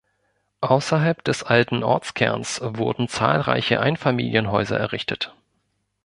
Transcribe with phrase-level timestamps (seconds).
[0.61, 5.35] Außerhalb des alten Ortskerns wurden zahlreiche Einfamilienhäuser errichtet.